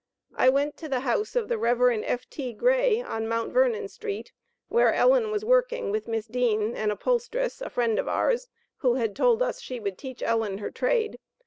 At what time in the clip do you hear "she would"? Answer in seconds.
9.61-9.99